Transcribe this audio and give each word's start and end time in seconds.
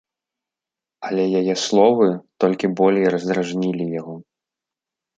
Але 1.09 1.23
яе 1.41 1.55
словы 1.65 2.09
толькі 2.45 2.67
болей 2.83 3.05
раздражнілі 3.19 3.91
яго. 4.01 4.21